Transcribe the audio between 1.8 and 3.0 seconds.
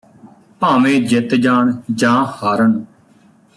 ਜਾਂ ਹਾਰਨ